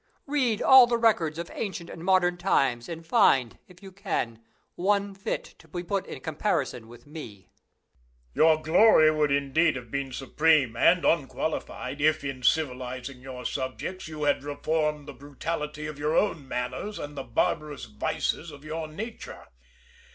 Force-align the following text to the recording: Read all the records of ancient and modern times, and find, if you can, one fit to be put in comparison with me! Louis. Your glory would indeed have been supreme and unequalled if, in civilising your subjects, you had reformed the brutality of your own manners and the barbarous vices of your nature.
Read 0.25 0.63
all 0.63 0.87
the 0.87 0.97
records 0.97 1.37
of 1.37 1.51
ancient 1.53 1.87
and 1.87 2.03
modern 2.03 2.35
times, 2.35 2.89
and 2.89 3.05
find, 3.05 3.59
if 3.67 3.83
you 3.83 3.91
can, 3.91 4.41
one 4.73 5.13
fit 5.13 5.43
to 5.59 5.67
be 5.67 5.83
put 5.83 6.07
in 6.07 6.19
comparison 6.21 6.87
with 6.87 7.05
me! 7.05 7.51
Louis. 8.33 8.33
Your 8.45 8.61
glory 8.63 9.11
would 9.11 9.31
indeed 9.31 9.75
have 9.75 9.91
been 9.91 10.11
supreme 10.11 10.75
and 10.75 11.05
unequalled 11.05 11.69
if, 12.01 12.23
in 12.23 12.41
civilising 12.41 13.21
your 13.21 13.45
subjects, 13.45 14.07
you 14.07 14.23
had 14.23 14.43
reformed 14.43 15.07
the 15.07 15.13
brutality 15.13 15.85
of 15.85 15.99
your 15.99 16.17
own 16.17 16.47
manners 16.47 16.97
and 16.97 17.15
the 17.15 17.21
barbarous 17.23 17.85
vices 17.85 18.49
of 18.49 18.65
your 18.65 18.87
nature. 18.87 19.45